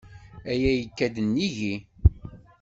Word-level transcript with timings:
Aya 0.51 0.71
yekka-d 0.77 1.15
nnig-i. 1.25 1.75